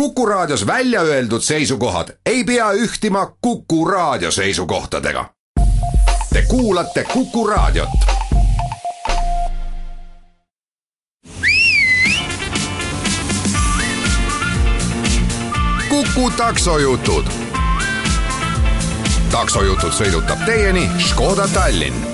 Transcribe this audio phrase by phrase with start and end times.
[0.00, 5.24] Kuku Raadios välja öeldud seisukohad ei pea ühtima Kuku Raadio seisukohtadega.
[6.32, 7.88] Te kuulate Kuku Raadiot.
[15.88, 17.24] kuku taksojutud.
[19.30, 22.06] taksojutud sõidutab teieni Škoda Tallinn.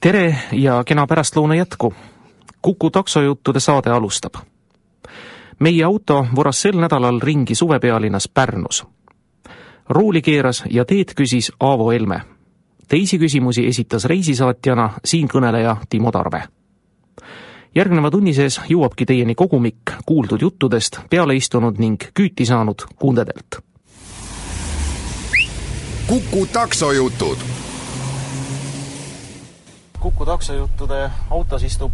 [0.00, 1.94] tere ja kena pärastlõuna jätku.
[2.62, 4.53] kuku taksojuttude saade alustab
[5.60, 8.84] meie auto vuras sel nädalal ringi suvepealinnas Pärnus.
[9.88, 12.20] rooli keeras ja teed küsis Aavo Helme.
[12.88, 16.42] teisi küsimusi esitas reisisaatjana siinkõneleja Timo Tarve.
[17.74, 23.58] järgneva tunni sees jõuabki teieni kogumik kuuldud juttudest peale istunud ning küüti saanud kundedelt.
[26.06, 27.38] kuku taksojutud.
[30.00, 31.92] kuku taksojuttude autos istub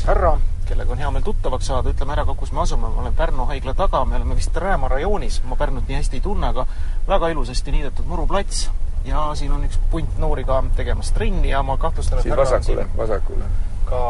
[0.00, 0.38] üks härra
[0.70, 3.46] kellega on hea meel tuttavaks saada, ütleme ära ka, kus me asume, ma olen Pärnu
[3.50, 6.66] haigla taga, me oleme vist Rääma rajoonis, ma Pärnut nii hästi ei tunne, aga
[7.08, 8.68] väga ilusasti niidetud muruplats
[9.04, 12.86] ja siin on üks punt noori ka tegemas trenni ja ma kahtlustan, et siin vasakule,
[12.96, 13.50] vasakule.
[13.88, 14.02] ka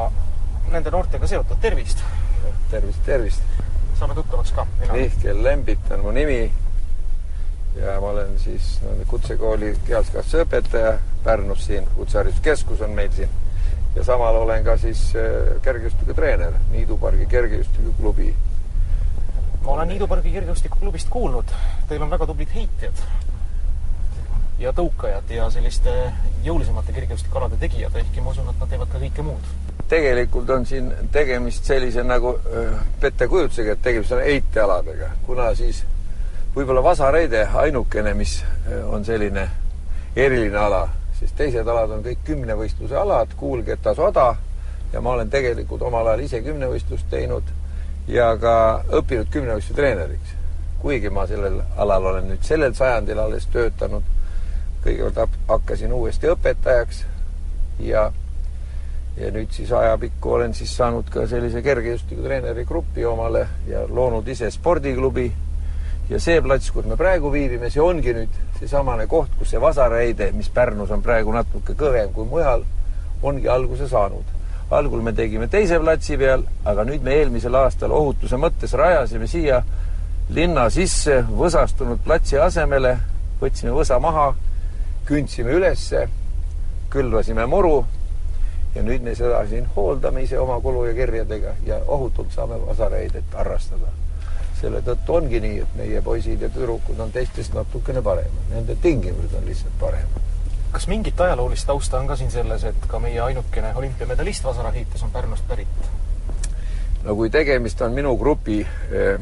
[0.70, 2.04] nende noortega seotud, tervist!
[2.70, 3.62] tervist, tervist!
[3.98, 4.66] saame tuttavaks ka.
[4.92, 6.42] Mihkel Lembit on mu nimi
[7.76, 13.39] ja ma olen siis kutsekooli kehaskasvatuse õpetaja Pärnus siin, kutsehariduskeskus on meil siin
[13.94, 18.34] ja samal olen ka siis äh, kergejõustikutreener Niidupargi kergejõustikuklubi.
[19.64, 21.50] ma olen Niidupargi kergejõustikuklubist kuulnud,
[21.88, 23.02] teil on väga tublid heitjad
[24.60, 25.92] ja tõukajad ja selliste
[26.44, 29.50] jõulisemate kergejõustikualade tegijad, ehkki ma usun, et nad teevad ka kõike muud.
[29.88, 35.82] tegelikult on siin tegemist sellise nagu äh, pettekujutusega, et tegemist on heitealadega, kuna siis
[36.54, 39.48] võib-olla Vasareide ainukene, mis äh, on selline
[40.16, 40.88] eriline ala
[41.20, 44.34] siis teised alad on kõik kümnevõistluse alad, kuulgeta soda
[44.92, 47.52] ja ma olen tegelikult omal ajal ise kümnevõistlust teinud
[48.08, 48.54] ja ka
[49.00, 50.36] õppinud kümnevõistluse treeneriks.
[50.80, 54.02] kuigi ma sellel alal olen nüüd sellel sajandil alles töötanud,
[54.84, 57.04] kõigepealt hakkasin uuesti õpetajaks
[57.84, 58.10] ja
[59.20, 64.50] ja nüüd siis ajapikku olen siis saanud ka sellise kergejõustikutreeneri grupi omale ja loonud ise
[64.50, 65.26] spordiklubi
[66.10, 70.32] ja see plats, kus me praegu viibime, see ongi nüüd seesamane koht, kus see vasaraheide,
[70.34, 72.64] mis Pärnus on praegu natuke kõvem kui mujal,
[73.22, 74.36] ongi alguse saanud.
[74.70, 79.62] algul me tegime teise platsi peal, aga nüüd me eelmisel aastal ohutuse mõttes rajasime siia
[80.30, 82.96] linna sisse võsastunud platsi asemele,
[83.40, 84.28] võtsime võsa maha,
[85.06, 86.04] kündsime ülesse,
[86.90, 87.80] külvasime muru
[88.74, 93.34] ja nüüd me seda siin hooldame ise oma kulu ja kirjadega ja ohutult saame vasarheidet
[93.34, 93.90] harrastada
[94.60, 99.34] selle tõttu ongi nii, et meie poisid ja tüdrukud on teistest natukene paremad, nende tingimused
[99.38, 100.28] on lihtsalt paremad.
[100.72, 105.10] kas mingit ajaloolist tausta on ka siin selles, et ka meie ainukene olümpiamedalist vasarahiites on
[105.10, 105.90] Pärnust pärit?
[107.04, 109.20] no kui tegemist on minu grupi eh,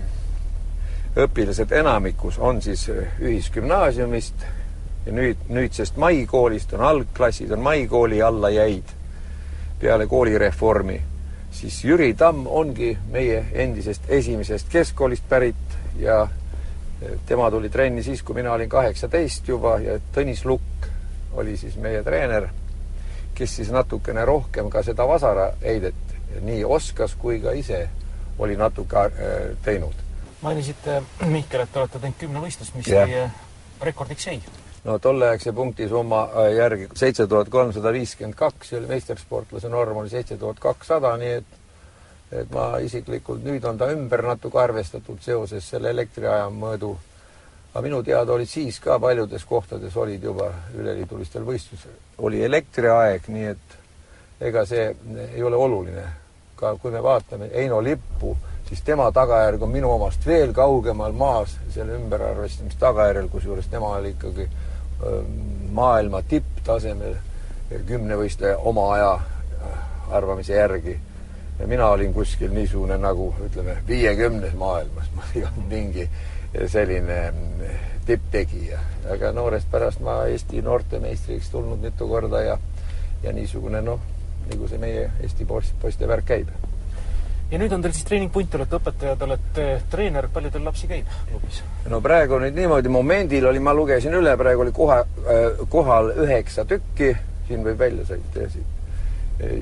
[1.16, 4.46] õpilased enamikus on siis eh, ühisgümnaasiumist
[5.06, 8.96] ja nüüd, nüüdsest Maikoolist on algklassid, on Maikooli alla jäid
[9.80, 11.00] peale koolireformi
[11.50, 16.22] siis Jüri Tamm ongi meie endisest esimesest keskkoolist pärit ja
[17.02, 20.88] eh, tema tuli trenni siis, kui mina olin kaheksateist juba ja Tõnis Lukk
[21.32, 22.48] oli siis meie treener,
[23.34, 27.88] kes siis natukene rohkem ka seda vasaraheidet nii oskas kui ka ise
[28.38, 29.10] oli natuke äh,
[29.62, 29.94] teinud.
[30.42, 33.08] mainisite, Mihkel, et te olete teinud kümnevõistlust, mis yeah.
[33.08, 33.30] teie
[33.82, 34.40] rekordiks jäi?
[34.84, 40.36] No tolleaegse punktisumma äh, järgi seitse tuhat kolmsada viiskümmend kaks ja meistersportlase norm oli seitse
[40.36, 41.56] tuhat kakssada, nii et
[42.32, 46.96] et ma isiklikult, nüüd on ta ümber natuke arvestatud seoses selle elektriaja mõõdu.
[47.72, 53.44] aga minu teada olid siis ka paljudes kohtades olid juba üleliidulistel võistlusel, oli elektriaeg, nii
[53.44, 53.76] et
[54.40, 54.94] ega see
[55.34, 56.04] ei ole oluline.
[56.56, 58.36] ka kui me vaatame Eino Lippu,
[58.68, 64.10] siis tema tagajärg on minu omast veel kaugemal maas selle ümberarvestamise tagajärjel, kusjuures tema oli
[64.10, 64.48] ikkagi
[65.72, 67.16] maailma tipptasemel
[67.86, 69.12] kümnevõistleja oma aja
[70.10, 70.98] arvamise järgi.
[71.58, 76.08] ja mina olin kuskil niisugune nagu ütleme, viiekümnes maailmas, ma ei olnud mingi
[76.66, 77.32] selline
[78.06, 78.78] tipptegija,
[79.12, 82.58] aga noorest pärast ma Eesti noortemeistriks tulnud mitu korda ja
[83.22, 84.00] ja niisugune noh,
[84.48, 86.67] nagu see meie Eesti poiste värk käib
[87.50, 90.88] ja nüüd on teil siis treeningpunt, te olete õpetaja, te olete treener, palju teil lapsi
[90.90, 91.62] käib klubis?
[91.88, 96.66] no praegu nüüd niimoodi, momendil oli, ma lugesin üle, praegu oli koha äh,, kohal üheksa
[96.68, 97.14] tükki,
[97.48, 98.76] siin võib välja sõita siit.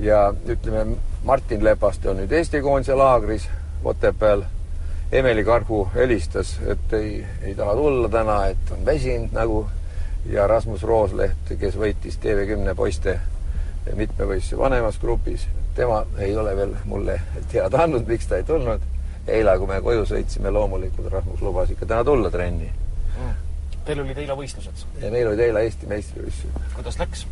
[0.03, 3.47] ja ütleme, Martin Lepaste on nüüd Eesti koondise laagris
[3.87, 4.41] Otepääl.
[5.11, 9.61] Emeli Karhu helistas, et ei, ei taha tulla täna, et on väsinud nagu
[10.27, 13.13] ja Rasmus Roosleht, kes võitis TV10 poiste
[13.95, 15.47] mitmevõistluse vanemas grupis
[15.77, 17.19] tema ei ole veel mulle
[17.51, 18.81] teada andnud, miks ta ei tulnud.
[19.27, 22.69] eile, kui me koju sõitsime, loomulikult Rasmus lubas ikka täna tulla trenni.
[23.85, 26.71] Teil olid eile võistlused, ja meil olid eile Eesti meistrivõistlused.
[26.75, 27.25] kuidas läks?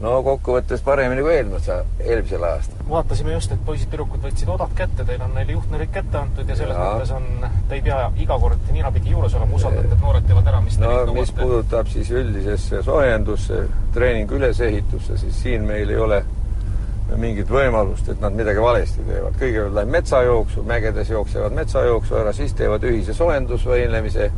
[0.00, 2.80] No kokkuvõttes paremini kui eelmisel, eelmisel aastal.
[2.88, 6.76] vaatasime just, et poisid-tüdrukud võtsid odad kätte, teil on neile juhtnöörid kätte antud ja selles
[6.76, 6.90] Jaa.
[6.94, 10.60] mõttes on, te ei pea iga kord ninapidi juures olema, usaldate, et noored teevad ära,
[10.64, 11.40] mis te no neilt mis nõuate.
[11.42, 13.64] puudutab siis üldisesse soojendusse,
[13.94, 16.22] treeningu ülesehitusse, siis siin meil ei ole
[17.20, 19.34] mingit võimalust, et nad midagi valesti teevad.
[19.36, 24.30] kõigepealt läheb metsajooksu, mägedes jooksevad metsajooksu ära, siis teevad ühise soojendusvõimlemise,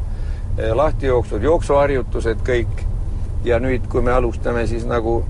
[0.74, 2.88] lahtijooksud, jooksuharjutused kõik.
[3.44, 5.24] ja nüüd, kui me alustame siis nagu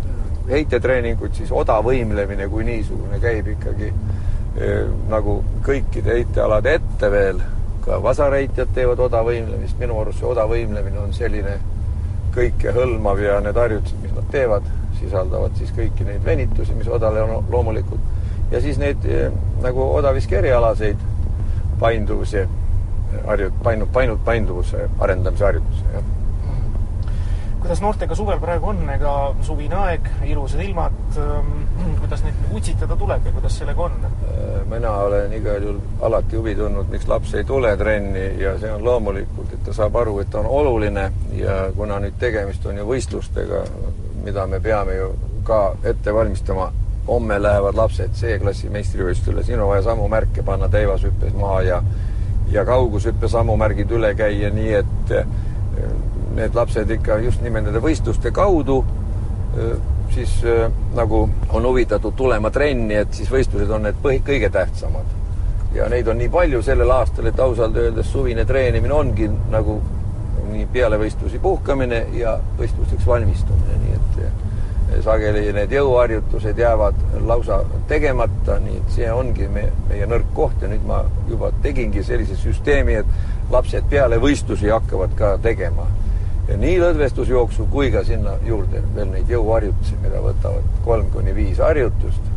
[0.49, 7.43] heitetreeningut, siis odavõimlemine kui niisugune käib ikkagi eh, nagu kõikide heitealade ette veel.
[7.83, 11.57] ka vasareitjad teevad odavõimlemist, minu arust see odavõimlemine on selline
[12.35, 14.69] kõikehõlmav ja need harjutused, mis nad teevad,
[15.01, 18.01] sisaldavad siis kõiki neid venitusi, mis odale on loomulikult.
[18.51, 20.99] ja siis neid eh, nagu odaviske erialaseid
[21.81, 22.47] painduvuse
[23.27, 26.22] harjut-, painu-, painu-, painduvuse arendamise harjutusi, jah.
[27.73, 29.11] Kuidas noortega suvel praegu on, ega
[29.47, 30.97] suvine aeg, ilusad ilmad,
[32.03, 33.95] kuidas neid utsitada tuleb ja kuidas sellega on?
[34.69, 38.85] mina olen igal juhul alati huvi tundnud, miks laps ei tule trenni ja see on
[38.85, 41.07] loomulikult, et ta saab aru, et ta on oluline
[41.39, 43.65] ja kuna nüüd tegemist on ju võistlustega,
[44.21, 45.09] mida me peame ju
[45.49, 46.69] ka ette valmistama,
[47.09, 51.83] homme lähevad lapsed C-klassi meistrivõistlusele, siin on vaja samu märke panna teivashüppes maha ja
[52.53, 55.37] ja kaugushüppe samu märgid üle käia, nii et eh,
[56.37, 58.83] need lapsed ikka just nimelt nende võistluste kaudu
[60.15, 60.43] siis
[60.95, 65.19] nagu on huvitatud tulema trenni, et siis võistlused on need põhi, kõige tähtsamad.
[65.75, 69.81] ja neid on nii palju sellel aastal, et ausalt öeldes suvine treenimine ongi nagu
[70.51, 78.59] nii peale võistlusi puhkamine ja võistlusteks valmistumine, nii et sageli need jõuharjutused jäävad lausa tegemata,
[78.61, 83.01] nii et see ongi me, meie nõrk koht ja nüüd ma juba tegingi sellise süsteemi,
[83.01, 85.89] et lapsed peale võistlusi hakkavad ka tegema
[86.49, 91.61] ja nii lõdvestusjooksu kui ka sinna juurde veel neid jõuharjutusi, mida võtavad kolm kuni viis
[91.63, 92.31] harjutust.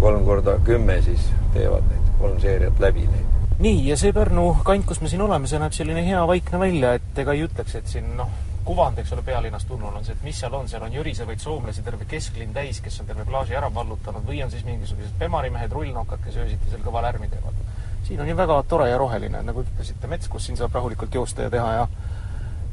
[0.00, 3.26] kolm korda kümme siis teevad neid kolm seeriat läbi neid.
[3.58, 6.94] nii, ja see Pärnu kant, kus me siin oleme, see näeb selline hea vaikne välja,
[6.96, 8.28] et ega ei ütleks, et siin noh,
[8.64, 11.84] kuvand, eks ole, pealinnast tulnul on see, et mis seal on, seal on jõrisevaid soomlasi
[11.84, 16.22] terve kesklinn täis, kes on terve plaaži ära vallutanud või on siis mingisugused pemarimehed, rullnokad,
[16.24, 17.60] kes öösiti seal kõva lärmi teevad.
[18.04, 21.48] siin on ju väga tore ja roheline, nagu ütlesite, mets, kus siin saab rahulikult joosta
[21.48, 21.88] ja teha ja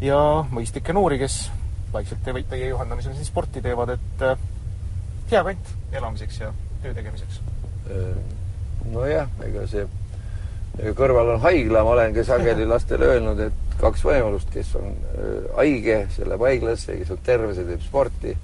[0.01, 0.19] ja
[0.51, 1.47] mõistlikke noori, kes
[1.93, 4.41] vaikselt te- teie juhendamisel siin sporti teevad, et äh,
[5.31, 6.51] hea kant elamiseks ja
[6.81, 7.39] töö tegemiseks.
[8.91, 9.85] nojah, ega see,
[10.77, 14.93] ega kõrval on haigla, ma olen ka sageli lastele öelnud, et kaks võimalust, kes on
[15.17, 18.35] öö, haige, see läheb haiglasse, kes on terve, see teeb sporti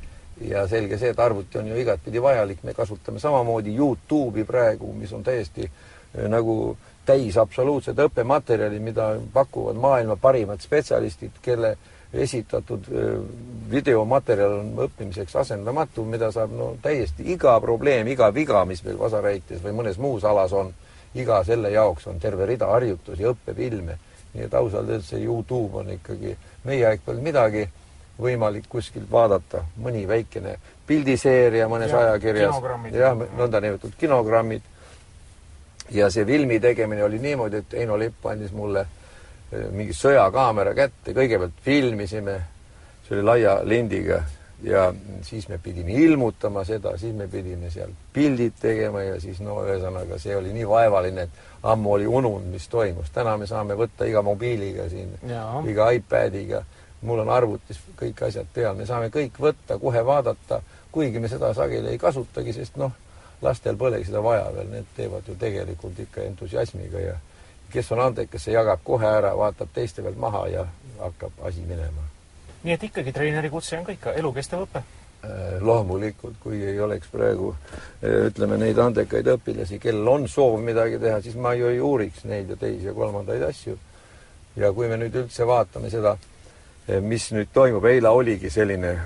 [0.50, 5.14] ja selge see, et arvuti on ju igatpidi vajalik, me kasutame samamoodi Youtube'i praegu, mis
[5.14, 5.70] on täiesti
[6.30, 11.76] nagu täis absoluutset õppematerjali, mida pakuvad maailma parimad spetsialistid, kelle
[12.14, 12.88] esitatud
[13.72, 19.64] videomaterjal on õppimiseks asendamatu, mida saab no täiesti iga probleem, iga viga, mis meil vasaräites
[19.64, 20.70] või mõnes muus alas on,
[21.18, 23.98] iga selle jaoks on terve rida harjutusi, õppefilme.
[24.34, 26.32] nii et ausalt öeldes see Youtube on ikkagi,
[26.66, 27.68] meie aeg polnud midagi
[28.22, 30.56] võimalik kuskilt vaadata, mõni väikene
[30.88, 32.56] pildiseeria mõnes Jah, ajakirjas,
[32.94, 34.66] jah, nõndanimetatud kinogrammid
[35.92, 38.86] ja see filmi tegemine oli niimoodi, et Heino Lipp andis mulle
[39.52, 42.40] eh, mingi sõjakaamera kätte, kõigepealt filmisime,
[43.08, 44.24] see oli laia lindiga
[44.64, 49.60] ja siis me pidime ilmutama seda, siis me pidime seal pildid tegema ja siis no
[49.66, 53.12] ühesõnaga see oli nii vaevaline, et ammu oli ununud, mis toimus.
[53.12, 55.12] täna me saame võtta iga mobiiliga siin,
[55.68, 56.64] iga iPadiga,
[57.02, 60.62] mul on arvutis kõik asjad peal, me saame kõik võtta, kohe vaadata,
[60.92, 62.92] kuigi me seda sageli ei kasutagi, sest noh,
[63.44, 67.20] lastel polegi seda vaja veel, need teevad ju tegelikult ikka entusiasmiga ja
[67.74, 70.66] kes on andekas, see jagab kohe ära, vaatab teiste pealt maha ja
[71.00, 72.10] hakkab asi minema.
[72.64, 74.84] nii et ikkagi treeneri kutse on ka ikka elukestev õpe.
[75.24, 81.00] Äh, loomulikult, kui ei oleks praegu äh, ütleme neid andekaid õpilasi, kellel on soov midagi
[81.00, 83.78] teha, siis ma ju ei uuriks neid ja teisi ja kolmandaid asju.
[84.56, 86.18] ja kui me nüüd üldse vaatame seda,
[87.02, 88.98] mis nüüd toimub, eile oligi selline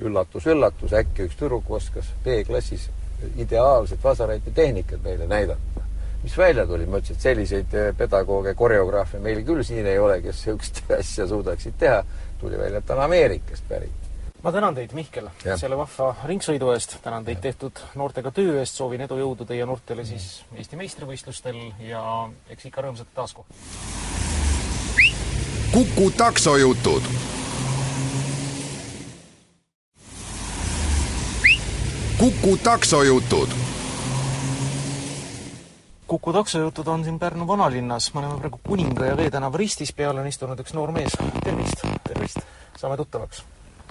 [0.00, 2.88] üllatus-üllatus, äkki üks tüdruk oskas B-klassis
[3.36, 5.82] ideaalset vasaraiti tehnikat meile näidata.
[6.22, 10.22] mis välja tuli, ma ütlesin, et selliseid eh, pedagooge, koreograafe meil küll siin ei ole,
[10.22, 12.04] kes niisugust asja suudaksid teha.
[12.40, 14.08] tuli välja, et ta on Ameerikast pärit.
[14.42, 19.00] ma tänan teid, Mihkel, selle vahva ringsõidu eest, tänan teid tehtud noortega töö eest, soovin
[19.00, 22.02] edu jõudu teie noortele siis Eesti meistrivõistlustel ja
[22.48, 23.54] eks ikka rõõmsate taaskohta.
[25.74, 27.02] Kuku taksojutud.
[32.24, 33.48] Kuku taksojutud
[36.06, 40.22] Kuku taksojutud on siin Pärnu vanalinnas, me oleme praegu Kuninga ja Vee tänava ristis, peale
[40.22, 41.12] on istunud üks noor mees.
[41.44, 41.84] tervist!
[42.08, 42.40] tervist!
[42.80, 43.42] saame tuttavaks.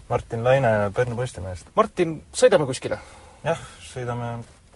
[0.10, 1.70] Martin Laine Pärnu Postimehest.
[1.76, 2.98] Martin, sõidame kuskile?
[3.44, 3.62] jah,
[3.92, 4.32] sõidame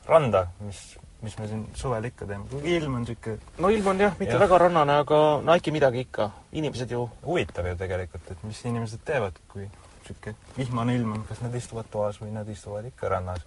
[0.06, 0.84] randa, mis,
[1.26, 4.38] mis me siin suvel ikka teeme, kuigi ilm on niisugune no ilm on jah, mitte
[4.38, 4.46] Jah.
[4.46, 6.30] väga rannane, aga no äkki midagi ikka.
[6.52, 9.66] inimesed ju huvitav ju tegelikult, et mis inimesed teevad, kui
[10.10, 13.44] niisugune vihmane ilm on, kas nad istuvad toas või nad istuvad ikka rannas.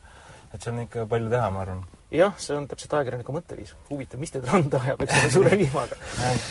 [0.55, 1.85] et seal on ikka palju teha, ma arvan.
[2.11, 3.75] jah, see on täpselt ajakirjaniku mõtteviis.
[3.90, 5.99] huvitav, mis teid randa ajab, eks ole, suure vihmaga.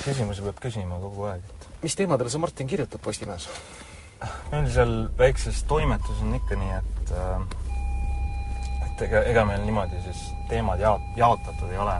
[0.03, 3.49] küsimusi peab küsima kogu aeg, et mis teemadele sa, Martin, kirjutad Postimehes?
[4.51, 7.67] meil seal väikses toimetuses on ikka nii, et äh,
[8.99, 11.95] et ega, ega meil niimoodi siis teemad jaot-, jaotatud ei ole.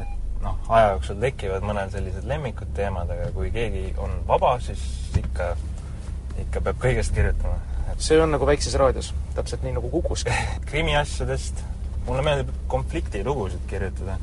[0.00, 4.82] et noh, aja jooksul tekivad mõnel sellised lemmikud teemad, aga kui keegi on vaba, siis
[5.20, 5.52] ikka,
[6.42, 7.56] ikka peab kõigest kirjutama.
[7.92, 10.34] et see on nagu Väikses Raadios, täpselt nii nagu Kukuski.
[10.70, 11.64] krimiasjadest,
[12.06, 14.18] mulle meeldib konfliktilugusid kirjutada.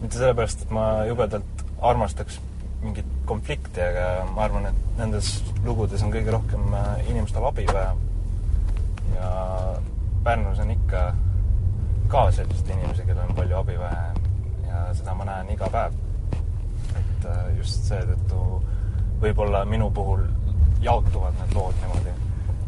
[0.00, 2.40] mitte sellepärast, et ma jubedalt armastaks
[2.80, 5.32] mingit konflikti, aga ma arvan, et nendes
[5.64, 7.94] lugudes on kõige rohkem äh, inimestel abi vaja.
[9.14, 9.30] ja
[10.24, 11.04] Pärnus on ikka
[12.08, 14.10] ka selliseid inimesi, kellel on palju abi vaja
[14.66, 15.94] ja seda ma näen iga päev.
[16.90, 18.62] et äh, just seetõttu
[19.20, 20.24] võib-olla minu puhul
[20.80, 22.16] jaotuvad need lood niimoodi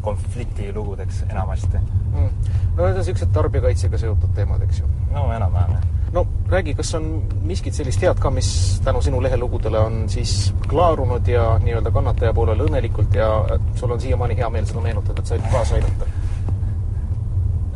[0.03, 1.77] konfliktilugudeks enamasti.
[1.77, 2.29] mm.
[2.75, 4.93] no need on niisugused tarbijakaitsega seotud teemad, eks ju.
[5.11, 7.07] no enam-vähem jah no räägi, kas on
[7.41, 12.61] miskit sellist head ka, mis tänu sinu lehelugudele on siis klaarunud ja nii-öelda kannataja poolel
[12.67, 13.29] õnnelikult ja
[13.75, 16.05] sul on siiamaani hea meel seda meenutada, et said kaasa aidata?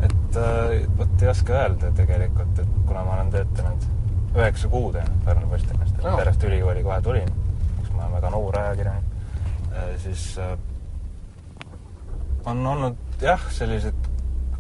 [0.08, 3.88] et äh, vot ei oska öelda tegelikult, et kuna ma olen töötanud
[4.38, 6.18] üheksa kuud ainult Pärnu Postimehest, et Aa.
[6.18, 7.32] pärast ülikooli kohe tulin,
[7.80, 9.17] kus ma olen väga noor ajakirjanik,
[10.04, 10.58] siis äh,
[12.46, 14.10] on olnud jah, selliseid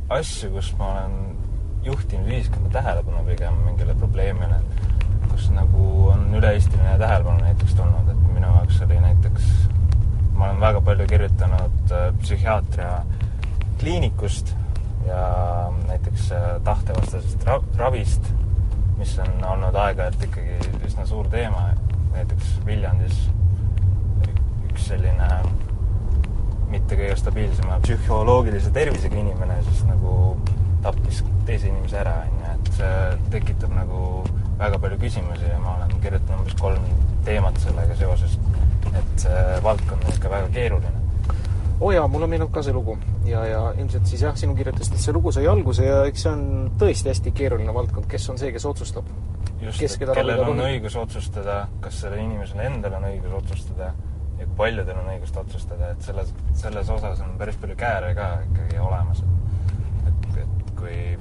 [0.09, 1.15] asju, kus ma olen
[1.85, 4.59] juhtinud ühiskonna tähelepanu pigem mingile probleemile,
[5.29, 9.47] kus nagu on üle-eestiline tähelepanu näiteks tulnud, et minu jaoks oli näiteks,
[10.33, 12.91] ma olen väga palju kirjutanud äh, psühhiaatria
[13.79, 14.55] kliinikust
[15.07, 15.23] ja
[15.87, 18.31] näiteks äh, tahtevastasest ra ravist,
[18.97, 21.69] mis on olnud aeg-ajalt ikkagi üsna suur teema,
[22.15, 23.27] näiteks Viljandis
[24.77, 25.27] üks selline
[26.69, 30.35] mitte kõige stabiilsema psühholoogilise tervisega inimene siis nagu
[30.83, 32.91] tappis teise inimese ära, onju, et see
[33.33, 34.01] tekitab nagu
[34.59, 36.85] väga palju küsimusi ja ma olen kirjutanud umbes kolm
[37.25, 38.37] teemat sellega seoses.
[38.93, 41.01] et see valdkond on ikka väga keeruline.
[41.79, 45.15] oo jaa, mulle meenub ka see lugu ja, ja ilmselt siis jah, sinu kirjutustest see
[45.15, 46.43] lugu sai alguse ja eks see on
[46.77, 49.09] tõesti hästi keeruline valdkond, kes on see, kes otsustab?
[49.61, 50.67] just, et kellel on tohib?
[50.67, 53.95] õigus otsustada, kas sellel inimesel endal on õigus otsustada
[54.57, 58.13] ja kui palju tal on õigust otsustada, et selles, selles osas on päris palju kääre
[58.17, 59.21] ka ikkagi olemas.
[60.07, 61.17] et, et kui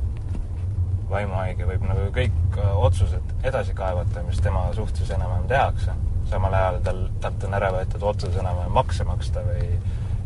[1.10, 5.92] vaimuhaige võib nagu kõik äh, otsused edasi kaevata, mis tema suhtes enam-vähem tehakse,
[6.30, 9.68] samal ajal tal, talt on ära võetud otsus enam-vähem makse maksta või,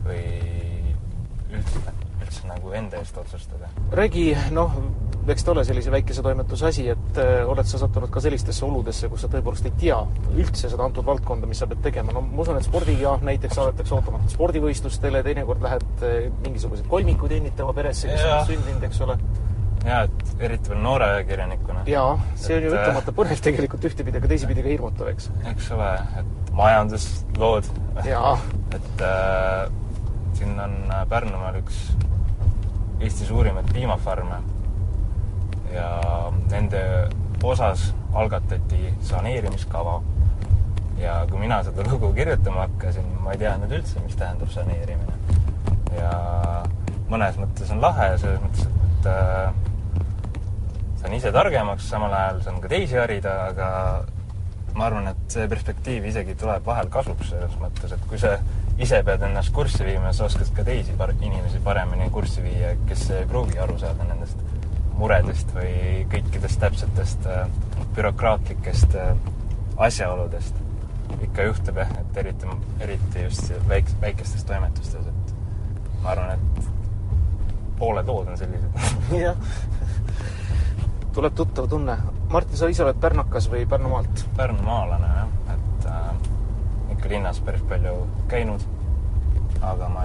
[0.06, 0.24] või
[1.50, 1.82] üldse,
[2.22, 3.68] üldse nagu enda eest otsustada.
[3.92, 4.78] räägi, noh,
[5.28, 9.10] eks ta ole sellise väikese toimetuse asi, et äh, oled sa sattunud ka sellistesse oludesse,
[9.12, 9.98] kus sa tõepoolest ei tea
[10.32, 13.96] üldse seda antud valdkonda, mis sa pead tegema, no ma usun, et spordiga näiteks saadetakse
[13.98, 19.16] ootamatult spordivõistlustele, teinekord lähed äh, mingisuguseid kolmikuid õnnitlema peresse, kes on sündinud, eks ole.
[19.84, 21.84] jaa, et eriti veel noore ajakirjanikuna.
[21.90, 25.28] jaa, see on ju äh, ütlemata põnev tegelikult ühtepidi, aga teisipidi ka hirmutav, eks.
[25.52, 25.90] eks ole,
[26.22, 27.68] et majanduslood.
[28.00, 29.68] Et äh,
[30.38, 31.90] siin on Pärnumaal üks
[33.00, 34.40] Eesti suurimaid piimafarme
[35.74, 35.88] ja
[36.50, 36.82] nende
[37.42, 40.00] osas algatati saneerimiskava.
[41.00, 45.14] ja kui mina seda lugu kirjutama hakkasin, ma ei teadnud üldse, mis tähendab saneerimine.
[45.96, 46.12] ja
[47.08, 49.52] mõnes mõttes on lahe, selles mõttes, et äh,
[51.00, 53.68] saan ise targemaks, samal ajal saan ka teisi harida, aga
[54.76, 58.36] ma arvan, et see perspektiiv isegi tuleb vahel kasuks selles mõttes, et kui sa
[58.80, 63.08] ise pead ennast kurssi viima, sa oskad ka teisi par inimesi paremini kurssi viia, kes
[63.16, 64.59] ei pruugi aru saada nendest
[65.00, 67.46] muredest või kõikidest täpsetest äh,
[67.96, 69.14] bürokraatlikest äh,
[69.80, 70.66] asjaoludest.
[71.24, 75.32] ikka juhtub jah, et eriti, eriti just väik-, väikestes toimetustes, et
[76.02, 76.68] ma arvan, et
[77.80, 78.76] pooled lood on sellised
[79.24, 79.36] jah.
[81.14, 81.96] tuleb tuttav tunne.
[82.30, 84.26] Martin, sa ise oled pärnakas või Pärnumaalt?
[84.36, 86.12] Pärnumaalane jah, et äh,
[86.94, 87.96] ikka linnas päris palju
[88.28, 88.68] käinud.
[89.60, 90.04] aga ma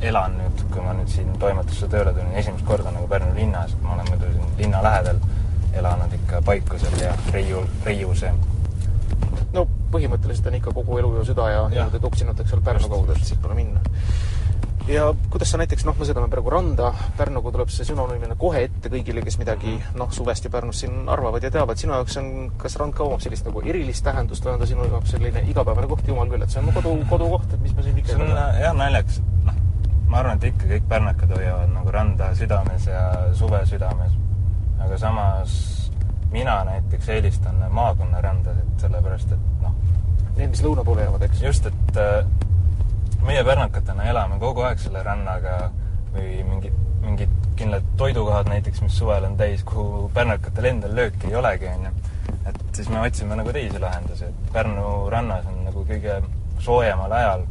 [0.00, 3.96] elan nüüd, kui ma nüüd siin toimetusse tööle tulin, esimest korda nagu Pärnu linnas, ma
[3.96, 5.20] olen muidu siin linna lähedal
[5.76, 8.32] elanud ikka Paikusel ja Reiu, Reius ja
[9.54, 13.16] no põhimõtteliselt on ikka kogu elu ju süda ja niimoodi tuksinud, eks ole, Pärnu kaudu,
[13.16, 13.82] et siit pole minna.
[14.90, 18.90] ja kuidas sa näiteks, noh, me sõidame praegu randa, Pärnuga tuleb see sünonüümina kohe ette
[18.90, 22.78] kõigile, kes midagi noh, suvest ja Pärnust siin arvavad ja teavad, sinu jaoks on, kas
[22.80, 26.06] rand ka omab sellist nagu erilist tähendust või on ta sinu jaoks selline igapäevane koht,
[26.08, 28.62] jumal küll, et see on mu kodu, kodukoht, et mis me siin ikka see on
[28.64, 29.60] jah naljakas, noh,
[30.10, 33.04] ma arvan, et ikka kõik pärnakad hoiavad nagu randa südames ja
[33.38, 34.16] suve südames.
[34.80, 35.52] aga samas
[36.32, 39.74] mina näiteks eelistan maakonnarandasid, sellepärast et noh,
[40.36, 41.42] Need, mis lõuna poole jäävad, eks?
[41.42, 42.24] just, et äh,
[43.26, 45.56] meie pärnakatena elame kogu aeg selle rannaga
[46.14, 51.36] või mingid, mingid kindlad toidukohad näiteks, mis suvel on täis, kuhu pärnakatel endal lööki ei
[51.38, 51.92] olegi, onju.
[52.48, 56.20] et siis me otsime nagu teisi lahendusi, et Pärnu rannas on nagu kõige
[56.62, 57.44] soojemal ajal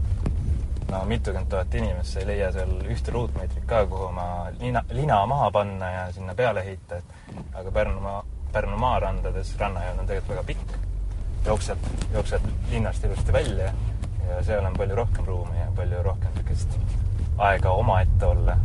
[0.92, 4.26] no mitukümmend tuhat inimest, sa ei leia seal ühte ruutmeetrit ka, kuhu oma
[4.60, 10.08] lina, lina maha panna ja sinna peale heita, et aga Pärnumaa, Pärnu maarandades rannajoon on
[10.10, 10.78] tegelikult väga pikk.
[11.46, 13.74] jookseb, jookseb linnast ilusti välja
[14.30, 16.80] ja seal on palju rohkem ruumi ja palju rohkem niisugust
[17.38, 18.58] aega omaette olla.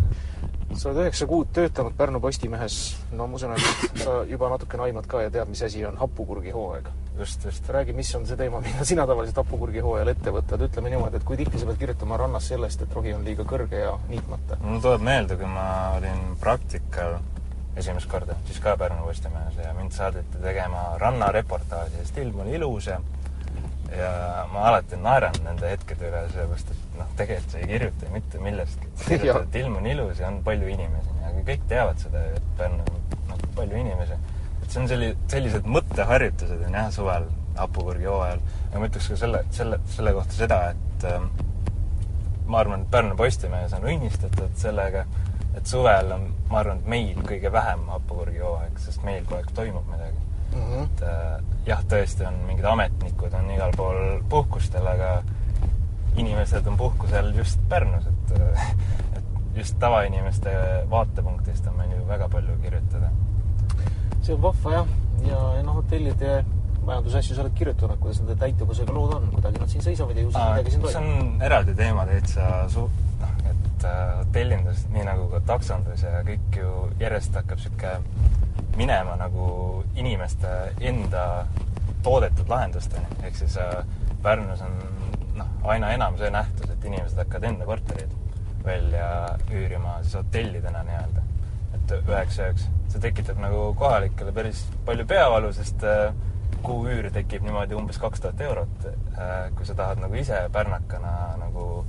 [0.74, 5.06] sa oled üheksa kuud töötanud Pärnu Postimehes, no ma usun, et sa juba natukene aimad
[5.06, 6.88] ka ja tead, mis asi on hapukurgihooaeg.
[7.18, 7.68] Just, just.
[7.68, 11.38] räägi, mis on see teema, mida sina tavaliselt hapukurgihooajal ette võtad, ütleme niimoodi, et kui
[11.40, 14.58] tihti sa pead kirjutama rannas sellest, et rohi on liiga kõrge ja niitmata?
[14.64, 15.68] mul tuleb meelde, kui ma
[15.98, 17.18] olin praktikal
[17.76, 22.90] esimest korda, siis ka Pärnu Postimehes ja mind saadeti tegema rannareportaaži ja still oli ilus
[22.92, 23.00] ja
[23.94, 28.40] ja ma alati naeran nende hetkede üle, sellepärast et noh, tegelikult sa ei kirjuta mitte
[28.42, 28.88] millestki.
[29.42, 33.04] et ilm on ilus ja on palju inimesi, aga kõik teavad seda, et Pärnu on
[33.30, 34.18] noh, palju inimesi.
[34.74, 37.28] See on selli-, sellised mõtteharjutused on jah, suvel
[37.58, 38.40] hapukurgi hooajal.
[38.72, 41.28] ja ma ütleks ka selle, selle, selle kohta seda, et ähm,
[42.50, 45.04] ma arvan, et Pärnu Postimehes on õnnistatud sellega,
[45.54, 49.52] et suvel on, ma arvan, et meil kõige vähem hapukurgi hooaeg, sest meil kogu aeg
[49.56, 50.60] toimub midagi mm.
[50.60, 50.82] -hmm.
[50.84, 55.22] et äh, jah, tõesti on mingid ametnikud on igal pool puhkustel, aga
[56.16, 58.74] inimesed on puhkusel just Pärnus, et, äh,
[59.18, 60.50] et just tavainimeste
[60.90, 63.10] vaatepunktist on meil ju väga palju kirjutada.
[64.26, 64.92] See on vahva jah,
[65.28, 66.36] ja, ja noh, hotellide
[66.84, 70.32] majandusasju sa oled kirjutanud, kuidas nende täituvusega lood on, kuidagi nad siin seisavad ja ju
[70.32, 71.20] siis midagi siin see toimub.
[71.34, 72.88] on eraldi teema täitsa su-,
[73.20, 77.94] noh, et äh, hotellindus, nii nagu ka taksondus ja kõik ju järjest hakkab sihuke
[78.76, 79.46] minema nagu
[79.96, 81.46] inimeste enda
[82.04, 83.78] toodetud lahendusteni, ehk siis äh,
[84.24, 84.76] Pärnus on
[85.36, 88.12] noh, aina enam see nähtus, et inimesed hakkavad enda korterid
[88.64, 89.08] välja
[89.52, 91.24] üürima siis hotellidena nii-öelda.
[91.84, 92.68] Et üheks ööks.
[92.92, 96.14] see tekitab nagu kohalikele päris palju peavalu, sest äh,
[96.64, 98.90] kuu üür tekib niimoodi umbes kaks tuhat eurot.
[99.56, 101.84] kui sa tahad nagu ise pärnakana nagu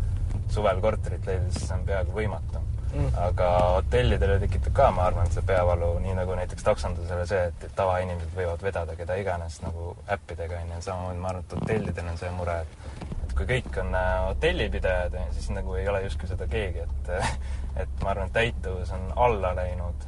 [0.51, 3.11] suvel korterit leida, siis see on peaaegu võimatu Mm.
[3.19, 8.31] aga hotellidele tekitab ka, ma arvan, see peavalu, nii nagu näiteks taksondusele see, et tavainimesed
[8.37, 12.55] võivad vedada keda iganes nagu äppidega onju, samamoodi ma arvan, et hotellidel on see mure,
[12.61, 13.04] et et
[13.35, 17.13] kui kõik on äh, hotellipidajad, siis nagu ei ole justkui seda keegi, et
[17.83, 20.07] et ma arvan, et täituvus on alla läinud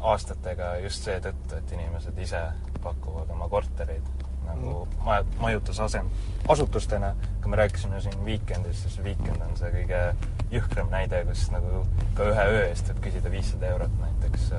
[0.00, 2.40] aastatega just seetõttu, et inimesed ise
[2.82, 4.06] pakuvad oma kortereid
[4.50, 6.08] nagu maja, majutusasem,
[6.48, 7.14] asutustena.
[7.42, 10.00] kui me rääkisime siin Weekendist, siis Weekend on see kõige
[10.50, 11.84] jõhkram näide, kus nagu
[12.18, 14.50] ka ühe öö eest võib küsida viissada eurot näiteks.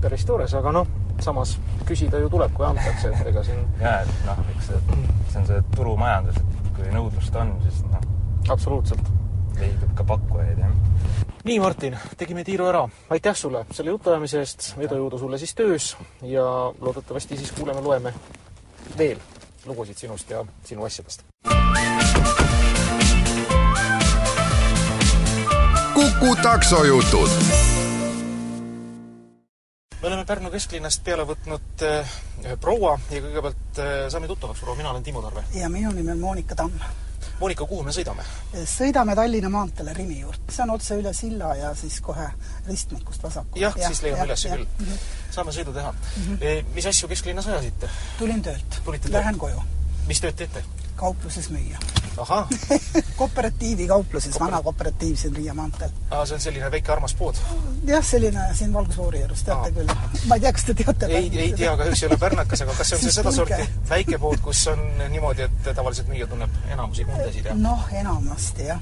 [0.00, 0.86] päris toores, aga noh,
[1.24, 4.80] samas küsida ju tuleb, kui antakse, et ega siin ja et noh, eks see,
[5.32, 8.08] see on see turumajandus, et kui nõudlust on, siis noh,
[8.52, 9.12] absoluutselt.
[9.56, 10.74] leidub ka pakkujaid, jah.
[11.44, 12.88] nii, Martin, tegime tiiru ära.
[13.10, 16.44] aitäh sulle selle jutuajamise eest, edujõudu sulle siis töös ja
[16.80, 18.14] loodetavasti siis kuuleme-loeme
[18.98, 19.22] veel
[19.66, 21.24] lugusid sinust ja sinu asjadest.
[25.94, 27.75] Kuku taksojutud
[30.06, 32.12] me oleme Pärnu kesklinnast peale võtnud eh,
[32.44, 35.42] ühe proua ja kõigepealt eh, saame tuttavaks, proua, mina olen Timo Tarve.
[35.58, 36.78] ja minu nimi on Monika Tamm.
[37.40, 38.22] Monika, kuhu me sõidame?
[38.70, 40.54] sõidame Tallinna maanteele Rimi juurde.
[40.54, 42.28] see on otse üle silla ja siis kohe
[42.68, 43.64] ristmikust vasakule.
[43.64, 44.94] jah, siis leiame ülesse küll.
[45.34, 46.22] saame sõidu teha mm.
[46.22, 46.72] -hmm.
[46.78, 47.90] mis asju kesklinnas ajasite?
[48.18, 48.82] tulin töölt?
[49.10, 49.62] Lähen koju.
[50.06, 50.62] mis tööd teete?
[50.96, 51.78] Kaupluses müüa.
[52.16, 52.48] ahah
[53.20, 55.90] kooperatiivi kaupluses, vana kooperatiiv siin Riia maanteel.
[56.10, 57.40] aa, see on selline väike armas pood?
[57.86, 59.74] jah, selline siin Valgusfoori juures, teate Aa.
[59.76, 60.22] küll.
[60.28, 61.10] ma ei tea, kas te teate.
[61.12, 64.40] ei, ei tea, kahjuks ei ole pärnakas, aga kas see on see sedasorti väike pood,
[64.44, 64.82] kus on
[65.12, 68.80] niimoodi, et tavaliselt müüja tunneb enamusi kundesid ja noh, enamasti jah.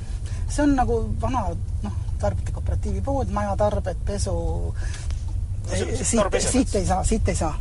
[0.48, 1.48] see on nagu vana
[1.83, 4.35] noh, tarbijate kooperatiivi pood, majatarbed, pesu
[5.64, 7.55] No siit, siit ei saa, siit ei saa.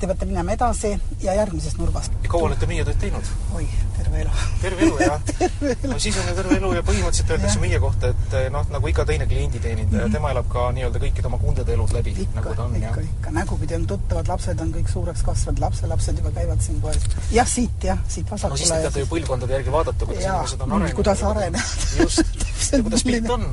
[0.00, 2.12] Te peate minema edasi ja järgmisest nurgast.
[2.28, 3.26] kaua olete müüjatööd teinud?
[3.58, 3.66] oi,
[4.00, 4.30] terve elu.
[4.62, 5.20] terve elu, jah?
[5.92, 8.90] no siis on ju terve elu ja põhimõtteliselt öeldakse müüja kohta, et eh, noh, nagu
[8.90, 10.16] iga teine klienditeenindaja mm, -hmm.
[10.16, 13.78] tema elab ka nii-öelda kõikide oma kundade elud läbi, nagu ta on, ikka, ikka, nägupidi
[13.78, 17.08] on tuttavad, lapsed on kõik suureks kasvanud, lapselapsed juba käivad siin poes.
[17.32, 20.66] jah, siit jah, siit no vasakule siis te teate ju põlvkondade järgi vaadata, kuidas inimesed
[20.66, 20.96] on arenenud.
[21.00, 21.88] kuidas arenevad.
[21.98, 22.36] just,
[22.86, 23.46] kuidas pilt on?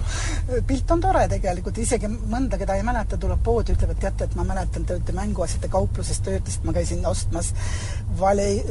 [0.68, 4.36] pilt on tore tegelikult, isegi mõnda, keda ei mäleta, tuleb poodi, ütleb, et teate, et
[4.40, 7.54] ma mäletan, te olete mänguasjade kaupluses töötasite, ma käisin ostmas
[8.20, 8.64] vale,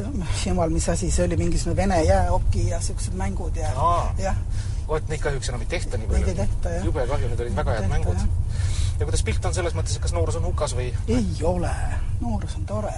[0.45, 1.37] jumal, mis asi see oli,
[1.67, 3.69] mingisugune Vene jäähoki ja niisugused mängud ja
[4.17, 4.35] jah.
[4.87, 6.25] vot neid kahjuks enam ei tehta nii palju.
[6.25, 6.85] Neid ei tehta, jah.
[6.85, 8.17] jube kahju, need olid väga head mängud.
[8.99, 10.93] ja kuidas pilt on selles mõttes, et kas noorus on hukas või?
[11.07, 11.71] ei ole,
[12.21, 12.93] noorus on tore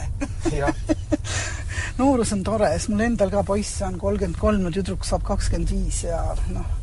[2.01, 5.73] noorus on tore, sest mul endal ka poiss on kolmkümmend kolm ja tüdruk saab kakskümmend
[5.73, 6.21] viis ja
[6.53, 6.75] noh,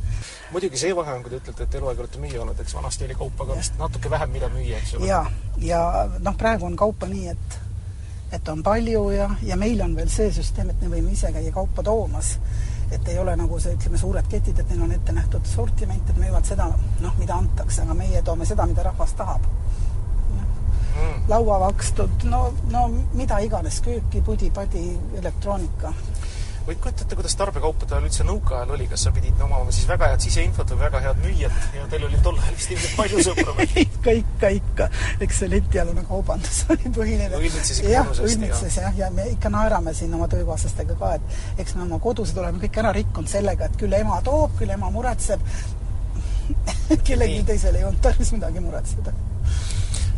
[0.52, 3.16] muidugi see vahe on, kui te ütlete, et eluaeg olete müüja olnud, eks vanasti oli
[3.18, 5.08] kaupa ka vist natuke vähem, mida müüa, eks ole?
[5.12, 5.24] jaa,
[5.62, 5.80] ja
[6.18, 7.62] noh, praegu on kaupa nii, et
[8.36, 11.52] et on palju ja, ja meil on veel see süsteem, et me võime ise käia
[11.54, 12.36] kaupa toomas.
[12.92, 16.18] et ei ole nagu see, ütleme, suured ketid, et neil on ette nähtud sortiment, et
[16.22, 16.68] müüvad seda,
[17.02, 19.48] noh, mida antakse, aga meie toome seda, mida rahvas tahab.
[20.96, 21.24] Mm..
[21.28, 22.84] laua vakstud, no, no
[23.18, 24.84] mida iganes, kööki, pudi-padi,
[25.18, 25.90] elektroonika
[26.66, 30.24] või kujutate, kuidas tarbekaupade ajal üldse nõukaajal oli, kas sa pidid omama siis väga head
[30.24, 33.68] siseinfot või väga head müüjat ja teil oli tol ajal vist ilmselt palju sõpru või?
[33.84, 34.88] ikka, ikka, ikka.
[35.26, 37.30] eks see letialune kaubandus oli põhiline.
[37.38, 38.32] õilmitses ikka mõnusasti.
[38.32, 42.42] õilmitses jah, ja me ikka naerame siin oma töökaaslastega ka, et eks me oma kodused
[42.42, 45.46] oleme kõik ära rikkunud sellega, et küll ema toob, küll ema muretseb
[47.06, 49.14] kellelgi teisel ei olnud tarvis midagi muretseda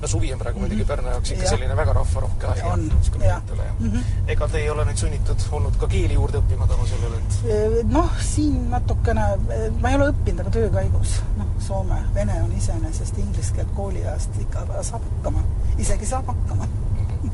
[0.00, 1.50] no suvi on praegu muidugi Pärnu jaoks ikka ja.
[1.50, 2.64] selline väga rahvarohke aeg.
[2.72, 2.84] on,
[3.22, 3.42] jah.
[3.78, 4.02] Mm -hmm.
[4.34, 7.22] ega te ei ole nüüd sunnitud olnud ka keeli juurde õppima tänu sellele,
[7.80, 9.26] et noh, siin natukene,
[9.80, 11.16] ma ei ole õppinud, aga töö käigus.
[11.36, 15.42] noh, soome, vene on iseenesest inglise keelt kooliajast ikka saab hakkama,
[15.78, 17.30] isegi saab hakkama mhm.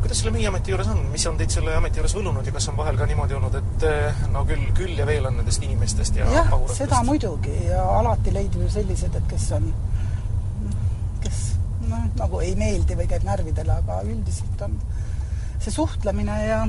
[0.00, 2.76] kuidas selle müügiameti juures on, mis on teid selle ameti juures võlunud ja kas on
[2.76, 6.30] vahel ka niimoodi olnud, et eh, no küll, küll ja veel on nendest inimestest ja
[6.30, 9.72] jah, seda muidugi ja alati leidub ju sellised, et kes on
[11.94, 14.76] noh, nagu ei meeldi või käib närvidele, aga üldiselt on
[15.62, 16.62] see suhtlemine ja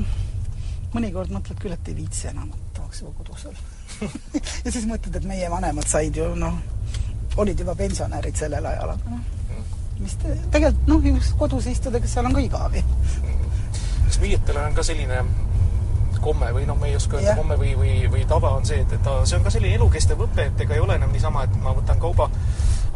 [0.94, 3.74] mõnikord mõtled küll, et ei viitsi enam, et tahaks juba kodus olla
[4.64, 6.60] ja siis mõtled, et meie vanemad said ju noh,
[7.42, 9.24] olid juba pensionärid sellel ajal, aga noh,
[10.00, 12.84] mis te, tegelikult noh, just kodus istuda, kes seal on ka igav ju.
[14.06, 15.20] kas müüjatel on ka selline
[16.26, 18.92] komme või noh, me ei oska öelda komme või, või, või tava on see, et,
[18.96, 21.58] et ta, see on ka selline elukestev õpe, et ega ei ole enam niisama, et
[21.62, 22.28] ma võtan kauba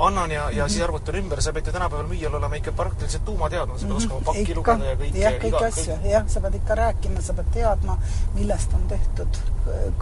[0.07, 3.79] annan ja, ja siis arvutan ümber, sa pead ju tänapäeval müüjal olema ikka praktiliselt tuumateadlane,
[3.81, 5.23] sa pead oskama pakki ikka, lugeda ja kõike.
[5.25, 7.97] jah, kõiki asju, jah, sa pead ikka rääkima, sa pead teadma,
[8.37, 9.41] millest on tehtud,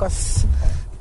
[0.00, 0.20] kas,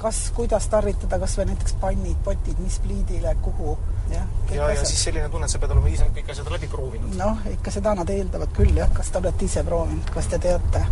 [0.02, 3.76] kas, kuidas tarvitada kas või näiteks pannid, potid, mis pliidile, kuhu,
[4.14, 4.30] jah.
[4.54, 7.18] ja, ja siis selline tunne, et sa pead olema ise kõik asjad läbi proovinud.
[7.20, 10.86] noh, ikka seda nad eeldavad küll jah, kas te olete ise proovinud, kas te teate,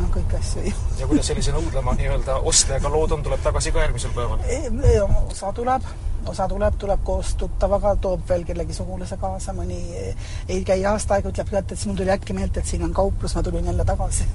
[0.00, 0.74] no kõiki asju ju.
[1.02, 4.42] ja kuidas sellise nõudlema nii-öelda ostjaga lood on, tuleb tagasi ka järgmisel päeval?
[4.48, 5.94] E, osa tuleb
[6.28, 9.80] osa tuleb, tuleb koos tuttavaga, toob veel kellegi sugulase kaasa, mõni
[10.48, 13.42] ei käi aasta aega, ütleb, siis mul tuli äkki meelde, et siin on kauplus, ma
[13.42, 14.26] tulin jälle tagasi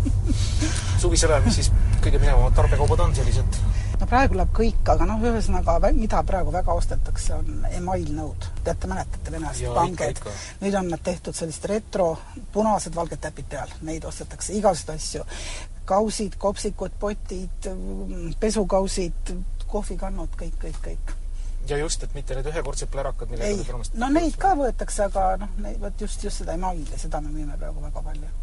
[1.02, 1.72] suvisel ajal, mis siis
[2.04, 3.60] kõige minevamad tarbekaubad on sellised?
[4.00, 8.50] no praegu läheb kõik, aga noh, ühesõnaga, mida praegu väga ostetakse, on emailnõud.
[8.64, 10.20] teate, mäletate venelased panged?
[10.60, 12.10] nüüd on nad tehtud sellised retro,
[12.52, 15.24] punased valged täpid peal, neid ostetakse, igasuguseid asju.
[15.86, 17.68] kausid, kopsikud, potid,
[18.40, 19.36] pesukausid,
[19.72, 21.14] kohvikannud, kõik, kõik, kõik.
[21.68, 25.54] ja just, et mitte need ühekordsed plärakad, millega ei, no neid ka võetakse, aga noh,
[25.82, 28.34] vot just, just seda emaili, seda me müüme praegu väga palju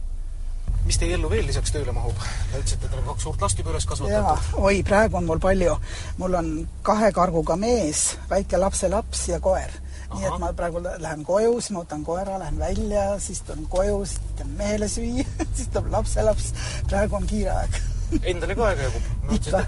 [0.85, 2.17] mis teie ellu veel lisaks tööle mahub?
[2.51, 4.49] Te ütlesite, et teil on kaks suurt last juba üles kasvatatud.
[4.59, 5.77] oi, praegu on mul palju.
[6.19, 6.51] mul on
[6.83, 9.79] kahe karguga mees, väike lapselaps ja koer.
[10.13, 14.03] nii et ma praegu lähen koju, siis ma võtan koera, lähen välja, siis tulen koju,
[14.05, 16.53] siis teen mehele süüa siis tuleb lapselaps.
[16.91, 19.09] praegu on kiire aeg Endale ka aega jagub?
[19.33, 19.61] ikka,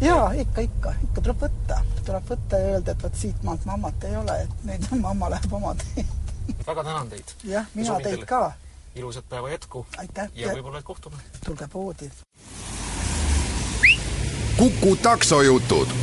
[0.00, 1.80] jaa, ikka, ikka, ikka tuleb võtta.
[2.04, 5.74] tuleb võtta ja öelda, et vot siitmaalt mammat ei ole, et nüüd mamma läheb oma
[5.82, 6.10] teed.
[6.66, 7.36] väga tänan teid.
[7.44, 8.42] jah, mina teid ka.
[8.94, 9.86] ilusat päeva jätku.
[10.02, 10.28] aitäh.
[10.34, 11.22] ja võib-olla, et kohtume.
[11.44, 12.10] tulge poodi.
[14.58, 15.96] kuku taksojutud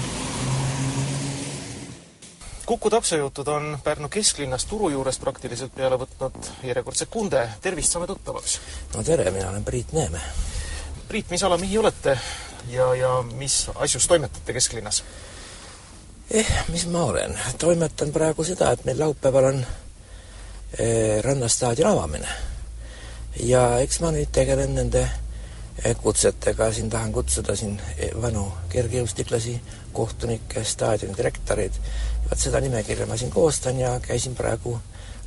[2.64, 7.50] Kuku taksojutud on Pärnu kesklinnas turu juurest praktiliselt peale võtnud järjekordse Kunde.
[7.62, 8.60] tervist, saame tuttavaks!
[8.96, 10.22] no tere, mina olen Priit Neeme
[11.08, 12.18] Priit, mis alamehi olete
[12.70, 15.04] ja, ja mis asjus toimetate kesklinnas?
[16.32, 19.66] eh, mis ma olen, toimetan praegu seda, et meil laupäeval on
[20.80, 22.30] eh, rannastaadioni avamine.
[23.40, 25.04] ja eks ma nüüd tegelen nende
[25.84, 29.60] eh, kutsetega, siin tahan kutsuda siin eh, vanu kergejõustiklasi,
[29.94, 31.78] kohtunikke, staadioni direktoreid,
[32.30, 34.80] vaat seda nimekirja ma siin koostan ja käisin praegu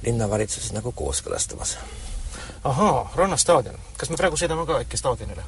[0.03, 1.77] linnavalitsuses nagu kooskõlastamas
[2.69, 3.79] ahaa, Rannastaadion.
[3.97, 5.45] kas me praegu sõidame ka äkki staadionile?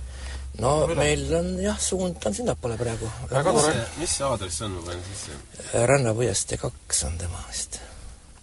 [0.63, 3.11] no meil on jah, suund on sinnapoole praegu.
[3.31, 3.75] väga tore.
[3.99, 5.87] mis see aadress on, ma panen sisse?
[5.87, 7.81] Rannapuiestee kaks on tema vist.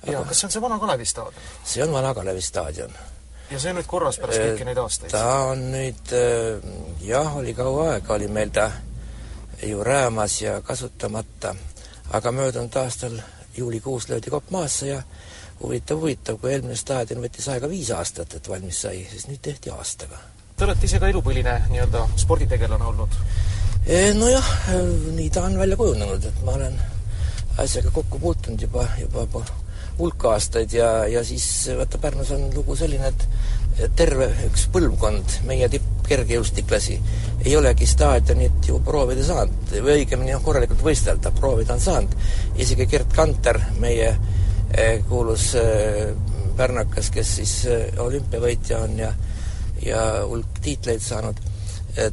[0.08, 1.52] jaa, kas see on see Vana Kalevi staadion?
[1.64, 2.98] see on Vana Kalevi staadion.
[3.52, 5.12] ja see on nüüd korras pärast kõiki neid aastaid?
[5.12, 6.18] ta on nüüd
[7.04, 8.70] jah, oli kaua aega, oli meil ta
[9.64, 11.56] ju räämas ja kasutamata.
[12.14, 13.20] aga möödunud aastal
[13.58, 15.02] juulikuus löödi kopp maasse ja
[15.62, 19.74] huvitav, huvitav, kui eelmine staadion võttis aega viis aastat, et valmis sai, siis nüüd tehti
[19.74, 20.20] aastaga.
[20.56, 23.20] Te olete ise ka elupõline nii-öelda sporditegelane olnud?
[24.18, 24.48] Nojah,
[25.18, 26.80] nii ta on välja kujunenud, et ma olen
[27.62, 29.44] asjaga kokku puutunud juba, juba
[30.00, 31.46] hulk aastaid ja, ja siis
[31.78, 36.98] vaata, Pärnus on lugu selline, et terve üks põlvkond meie tippkergejõustiklasi
[37.46, 42.16] ei olegi staadionit ju proovida saanud või õigemini noh, korralikult võistelda, proovida on saanud.
[42.56, 44.35] isegi Gerd Kanter, meie eh,
[45.10, 46.14] kuulus eh,
[46.58, 49.14] pärnakas, kes siis eh, olümpiavõitja on ja
[49.86, 51.38] ja hulk tiitleid saanud,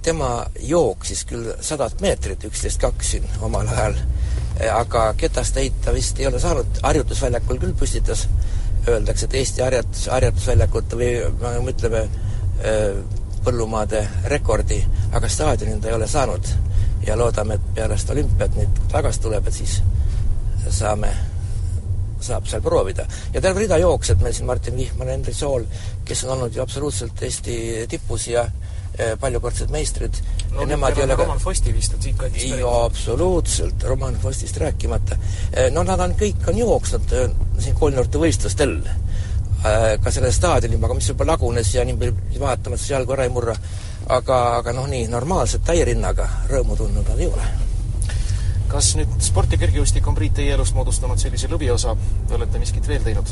[0.03, 3.95] tema jooksis küll sadat meetrit, üksteist kaks siin omal ajal.
[4.75, 8.27] Aga ketast heita vist ei ole saanud, harjutusväljakul küll püstitas,
[8.89, 12.05] öeldakse, et Eesti harjutus, harjutusväljakute või ütleme,
[13.47, 14.79] põllumaade rekordi,
[15.15, 16.55] aga staadionil ta ei ole saanud.
[17.07, 19.81] ja loodame, et peale olümpiat nüüd tagasi tuleb, et siis
[20.71, 21.09] saame,
[22.23, 23.07] saab seal proovida.
[23.35, 25.65] ja terve rida jooksjad meil siin, Martin Vihman, Henri Sool,
[26.05, 28.47] kes on olnud ju absoluutselt Eesti tipus ja
[28.93, 30.19] Eh, paljukordsed meistrid
[30.53, 32.67] no nemad ei ole ka Roman Fosti vist on siit kandist pärit.
[32.69, 35.17] absoluutselt, Roman Fostist rääkimata.
[35.53, 38.77] Eh, no nad on, kõik on jooksnud eh, siin kolmnurkavõistlustel,
[39.63, 43.57] ka sellel staadionil, aga mis juba lagunes ja niimoodi vaatamata see jalgu ära ei murra.
[44.13, 47.47] aga, aga noh, nii normaalselt täierinnaga rõõmu tundnud nad ei ole.
[48.73, 51.93] Kas nüüd sport ja kergejõustik on, Priit, teie elust moodustanud sellise lõviosa,
[52.29, 53.29] te olete miskit veel teinud?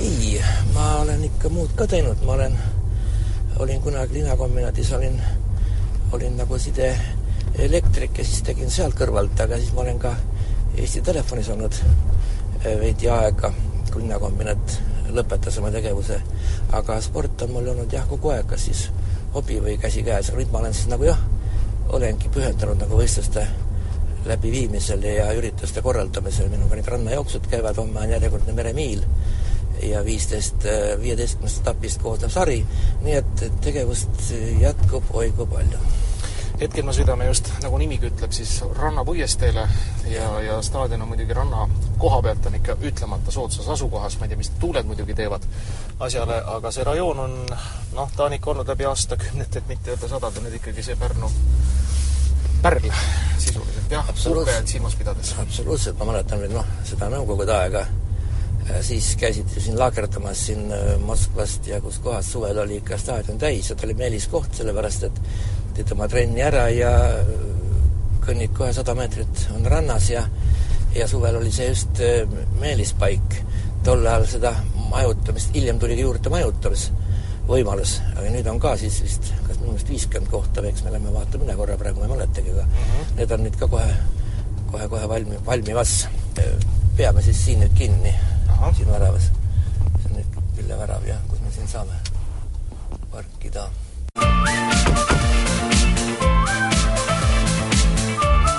[0.00, 0.36] ei,
[0.74, 2.56] ma olen ikka muud ka teinud, ma olen
[3.58, 5.20] olin kunagi linakombinaatis, olin,
[6.12, 10.12] olin nagu sideelektrik ja siis tegin sealt kõrvalt, aga siis ma olen ka
[10.76, 13.52] Eesti Telefonis olnud eh, veidi aega,
[13.92, 14.78] kui linakombinaat
[15.16, 16.20] lõpetas oma tegevuse.
[16.72, 18.88] aga sport on mul olnud jah, kogu aeg, kas siis
[19.32, 21.22] hobi või käsikäes, nüüd ma olen siis nagu jah,
[21.88, 23.46] olengi pühendunud nagu võistluste
[24.26, 29.04] läbiviimisel ja ürituste korraldamisel, minuga need rannajooksud käivad, homme on järjekordne meremiil
[29.82, 30.64] ja viisteist,
[31.00, 32.58] viieteistkümnest etapist koosnev sari,
[33.04, 35.80] nii et tegevust jätkub oi kui palju.
[36.60, 39.66] hetkel me sõidame just, nagu nimigi ütleb, siis rannapuiesteele
[40.08, 41.66] ja, ja staadion on muidugi ranna
[42.00, 45.44] koha pealt on ikka ütlemata soodsas asukohas, ma ei tea, mis tuuled muidugi teevad
[46.00, 47.36] asjale, aga see rajoon on
[47.94, 51.30] noh, ta on ikka olnud läbi aastakümnete, et mitte öelda sadade, nüüd ikkagi see Pärnu
[52.62, 52.88] pärl
[53.38, 55.34] sisuliselt jah, puhkajad silmas pidades.
[55.42, 57.86] absoluutselt, ma mäletan veel noh, seda nõukogude aega
[58.70, 62.98] Äh, siis käisid ju siin laagerdamas siin äh, Moskvast ja kus kohas suvel oli ikka
[62.98, 65.20] staadion täis ja ta oli meelis koht, sellepärast et
[65.76, 67.30] teed oma trenni ära ja äh,
[68.26, 70.24] kõnnid kohe sada meetrit on rannas ja
[70.96, 72.00] ja suvel oli see just
[72.58, 73.42] meelispaik.
[73.84, 74.54] tol ajal seda
[74.90, 76.32] majutamist, hiljem tuli juurde
[77.46, 81.12] majutamisvõimalus, aga nüüd on ka siis vist, kas minu meelest viiskümmend kohta, eks me lähme
[81.14, 83.16] vaatame üle korra, praegu ma ei mäletagi, aga uh -huh.
[83.16, 83.94] need on nüüd ka kohe,
[84.72, 86.08] kohe-kohe valmi-, valmimas.
[86.96, 88.14] peame siis siin nüüd kinni
[88.76, 89.30] siin väravas.
[90.02, 91.92] see on nüüd Ville värav jah, kus me siin saame
[93.10, 93.70] parkida.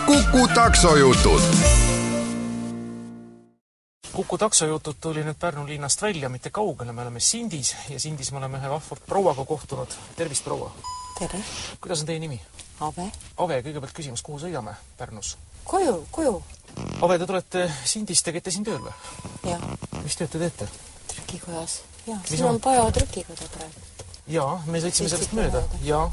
[0.05, 1.86] kuku taksojutud.
[4.17, 8.39] Kuku taksojutud tuli nüüd Pärnu linnast välja, mitte kaugele, me oleme Sindis ja Sindis me
[8.39, 9.91] oleme ühe vahva prouaga kohtunud.
[10.15, 10.71] tervist, proua!
[11.19, 11.41] tere!
[11.81, 12.39] kuidas on teie nimi?
[12.81, 13.05] Ave.
[13.37, 15.35] Ave, kõigepealt küsimus, kuhu sõidame Pärnus?
[15.69, 16.31] koju, koju
[17.05, 18.95] Ave, te tulete Sindist, te käite siin tööl või?
[19.51, 19.61] jah.
[20.01, 20.67] mis tööd te teete?
[21.11, 21.75] trükikojas.
[22.07, 23.83] jaa, siin on Pajo trükikoda praegu.
[24.33, 25.61] jaa, me sõitsime sellest mööda.
[25.85, 26.07] jaa.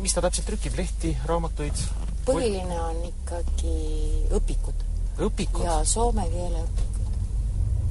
[0.00, 1.86] mis ta täpselt trükib, lehti, raamatuid?
[2.26, 3.78] põhiline on ikkagi
[4.40, 4.82] õpikud.
[5.30, 5.62] õpikud?
[5.70, 6.93] jaa, soome keele õpikud.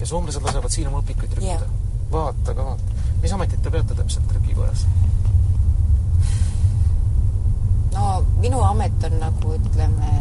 [0.04, 1.68] Ja soomlased lasevad siin oma õpikuid trükkida?
[2.12, 3.04] vaata ka, vaata.
[3.22, 4.84] mis ametit te peate täpselt trükikojas?
[7.94, 8.10] no
[8.44, 10.12] minu amet on nagu ütleme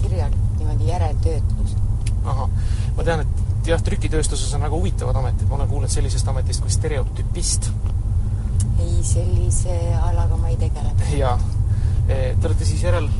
[0.00, 1.76] kirjalik niimoodi järeltöötlus.
[2.24, 2.48] ahah,
[2.96, 6.72] ma tean, et jah, trükitööstuses on väga huvitavad ametid, ma olen kuulnud sellisest ametist kui
[6.72, 7.70] stereotüpist.
[8.80, 10.96] ei, sellise alaga ma ei tegele.
[11.18, 11.36] jaa.
[12.08, 13.10] E, te olete siis järel?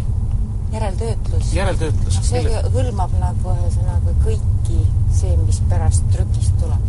[0.72, 1.52] järeltöötlus.
[1.60, 2.16] järeltöötlus.
[2.16, 2.62] no see Mille...
[2.72, 4.80] hõlmab nagu ühesõnaga kõiki
[5.16, 6.88] see, mis pärast trükist tuleb.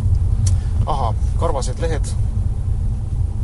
[0.86, 2.16] ahah, karvased lehed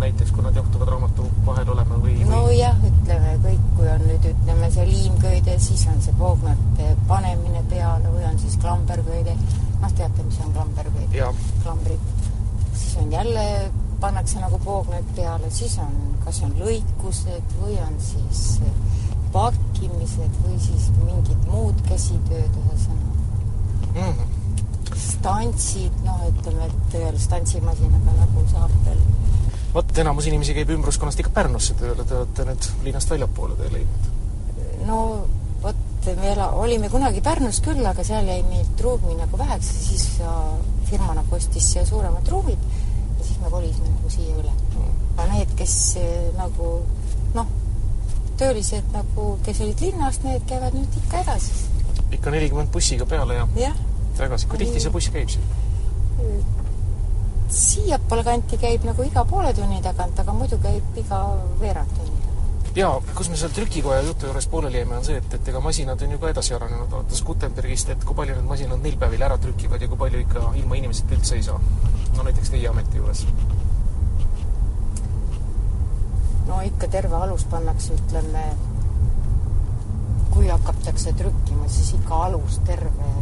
[0.04, 2.30] näiteks, kui nad johtuvad raamatu vahel olema või, või...?
[2.30, 8.12] nojah, ütleme kõik, kui on nüüd ütleme see liimköide, siis on see poognate panemine peale
[8.12, 9.38] või on siis klamberköide.
[9.82, 11.32] noh, teate, mis on klamberköide?
[11.63, 12.12] klambrid.
[12.74, 13.48] siis on jälle,
[14.04, 18.60] pannakse nagu poognad peale, siis on, kas on lõikused või on siis
[19.34, 23.13] pakkimised või siis mingid muud käsitööd, ühesõnaga
[23.93, 24.02] mm.
[24.02, 24.42] -hmm.
[24.99, 29.01] Stantsid, noh, ütleme, et stantsimasinaga nagu saab veel
[29.73, 34.10] vot, enamus inimesi käib ümbruskonnast ikka Pärnusse tööle, te olete nüüd linnast väljapoole tee leidnud.
[34.88, 34.99] no
[35.63, 39.86] vot, me ela-, olime kunagi Pärnus küll, aga seal jäi meilt ruumi nagu väheks ja
[39.88, 40.08] siis
[40.89, 42.60] firma nagu ostis siia suuremad ruumid
[43.17, 44.53] ja siis me kolisime nagu siia üle.
[45.17, 46.73] aga need, kes eh, nagu
[47.34, 47.49] noh,
[48.38, 51.65] töölised nagu, kes olid linnast, need käivad nüüd ikka edasi.
[52.13, 53.82] ikka nelikümmend bussiga peale ja jah.
[54.17, 54.47] Tagasi.
[54.47, 55.45] kui tihti see buss käib siin?
[57.54, 61.23] siiapoole kanti käib nagu iga poole tunni tagant, aga muidu käib iga
[61.62, 62.23] veerand tunni
[62.76, 66.02] jaa, kus me seal trükikoja jutu juures pooleli jäime, on see, et, et ega masinad
[66.02, 69.38] on ju ka edasi arenenud, alates Gutenbergist, et kui palju need masinad neil päevil ära
[69.41, 71.60] trükivad ja kui palju ikka ilma inimeseta üldse ei saa.
[72.17, 73.26] no näiteks teie ameti juures.
[76.47, 78.43] no ikka terve alus pannakse, ütleme,
[80.34, 83.13] kui hakatakse trükkima, siis ikka alus, terve,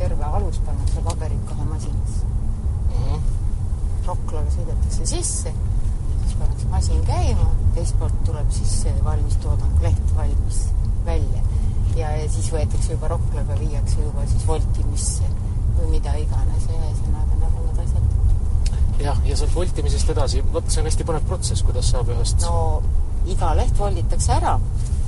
[0.00, 3.00] terve alus pannakse paberid kohe masinasse mm.
[3.00, 3.20] -hmm.
[4.06, 5.54] Roklaga sõidetakse sisse
[6.26, 10.62] siis pannakse masin käima, teist poolt tuleb siis see valmis toodang, leht valmis
[11.06, 11.42] välja.
[11.96, 15.28] ja, ja siis võetakse juba roklaga, viiakse juba siis voltimisse
[15.76, 19.00] või mida iganes, ühesõnaga nagu need asjad.
[19.00, 22.82] jah, ja sealt voltimisest edasi, vot see on hästi põnev protsess, kuidas saab ühest no
[23.26, 24.58] iga leht volditakse ära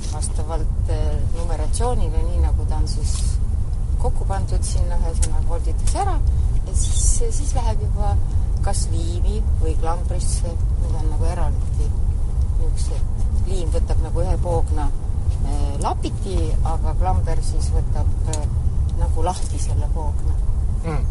[0.09, 3.38] vastavalt äh, numeratsioonile, nii nagu ta on siis
[3.99, 6.15] kokku pandud sinna, ühesõnaga volditakse ära
[6.67, 8.13] ja siis, siis läheb juba
[8.63, 11.87] kas liimi või klambrisse, need on nagu eraldi
[12.59, 18.41] niisugused, liim võtab nagu ühe poogna äh, lapiti, aga klamber siis võtab äh,
[18.99, 20.35] nagu lahti selle poogna
[20.83, 21.05] mm.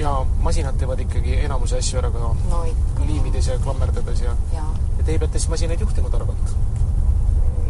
[0.00, 0.12] ja
[0.44, 3.06] masinad teevad ikkagi enamuse asju ära ka no, ikka.
[3.08, 4.66] liimides ja klammerdades ja, ja.
[4.98, 6.52] ja teie peate siis masinaid juhtima targalt?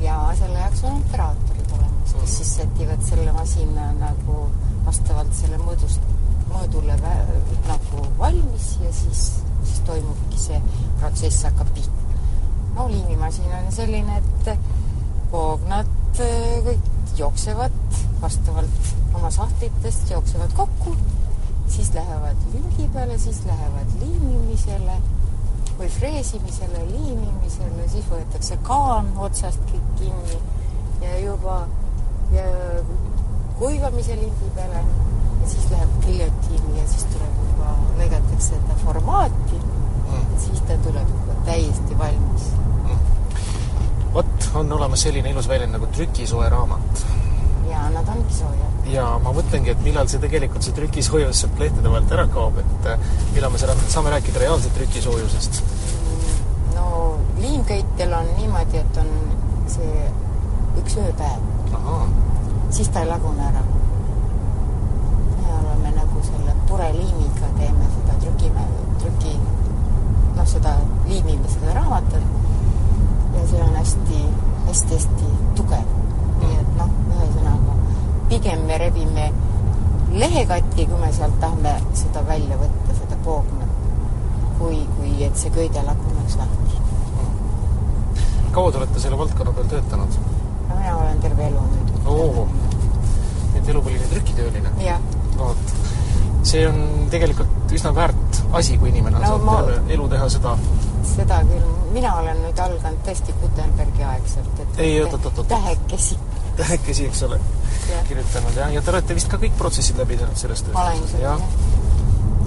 [0.03, 1.48] ja selle jaoks on operaatorid
[2.15, 2.31] mm.
[2.37, 4.47] siis sätivad selle masina nagu
[4.87, 6.05] vastavalt selle mõõdust
[6.49, 6.97] mõõdule
[7.69, 9.25] nagu valmis ja siis,
[9.63, 10.61] siis toimubki see
[11.01, 12.23] protsess hakkab pihta.
[12.77, 14.51] no liimimasin on selline, et
[15.33, 17.75] poognad äh, kõik jooksevad
[18.23, 20.95] vastavalt oma sahtlitest, jooksevad kokku,
[21.69, 24.99] siis lähevad lindi peale, siis lähevad liimimisele
[25.79, 30.41] või freesimisele, liimimisele, siis võetakse kaan otsast kõik kinni
[31.03, 31.61] ja juba
[33.59, 34.83] kuivamise lindi peale
[35.49, 41.37] siis läheb giljotiini ja siis tuleb juba, lõigatakse seda formaati mm., siis ta tuleb juba
[41.49, 42.51] täiesti valmis
[42.85, 42.99] mm..
[44.15, 47.05] vot, on olemas selline ilus väljend nagu trükisoe raamat.
[47.71, 48.89] ja nad ongi soojad.
[48.93, 52.91] ja ma mõtlengi, et millal see tegelikult, see trükisoojus sealt lehtede vahelt ära kaob, et
[52.93, 55.63] äh, millal me seda, saame rääkida reaalselt trükisoojusest?
[55.65, 56.41] Mm,
[56.77, 56.89] no
[57.43, 59.15] liimköitjal on niimoodi, et on
[59.75, 60.11] see
[60.79, 61.58] üks ööpäev.
[62.71, 63.63] Siis ta ei lagune ära
[66.69, 68.65] pureliimiga teeme seda, trükime,
[69.01, 69.35] trüki,
[70.37, 70.75] noh, seda,
[71.09, 72.23] liimime seda raamatut
[73.35, 74.21] ja see on hästi,
[74.69, 75.95] hästi-hästi tugev.
[76.39, 77.77] nii et noh, ühesõnaga
[78.31, 79.27] pigem me rebime
[80.13, 83.73] lehe katki, kui me sealt tahame seda välja võtta, seda poognat,
[84.61, 86.83] kui, kui et see köide laguneks lahti.
[88.53, 90.38] kaua te olete selle valdkonna peal töötanud?
[90.69, 92.57] No mina olen terve elu nüüd.
[93.61, 94.75] et elupõline trükitööline?
[94.85, 95.01] jah.
[95.37, 95.77] vot
[96.49, 99.57] see on tegelikult üsna väärt asi, kui inimene no, saab ma...
[99.61, 100.55] terve elu teha seda.
[101.11, 105.49] seda küll, mina olen nüüd alganud tõesti Gutenbergi aegselt, et ei, oot, oot, oot.
[105.51, 106.19] tähekesi.
[106.61, 107.41] tähekesi, eks ole,
[108.09, 110.81] kirjutanud jah, ja te olete vist ka kõik protsessid läbi teinud sellest tööst?
[110.85, 111.45] olen küll, jah.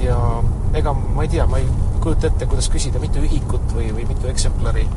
[0.08, 0.20] ja
[0.82, 1.70] ega ma ei tea, ma ei
[2.02, 4.88] kujuta ette, kuidas küsida, mitu ühikut või, või mitu eksemplari,